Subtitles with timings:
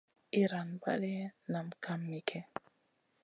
[0.39, 1.21] Iyran balley
[1.51, 2.41] nah kam miguè.